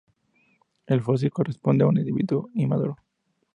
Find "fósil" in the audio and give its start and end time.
1.03-1.29